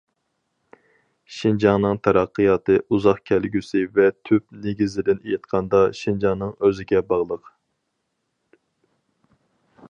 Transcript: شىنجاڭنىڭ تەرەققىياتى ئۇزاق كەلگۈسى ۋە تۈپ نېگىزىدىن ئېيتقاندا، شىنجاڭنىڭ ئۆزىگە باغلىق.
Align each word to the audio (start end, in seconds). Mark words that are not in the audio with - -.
شىنجاڭنىڭ 1.39 1.99
تەرەققىياتى 2.07 2.77
ئۇزاق 2.95 3.19
كەلگۈسى 3.31 3.83
ۋە 3.99 4.07
تۈپ 4.29 4.47
نېگىزىدىن 4.63 5.21
ئېيتقاندا، 5.27 5.83
شىنجاڭنىڭ 6.01 6.57
ئۆزىگە 6.63 7.05
باغلىق. 7.13 7.55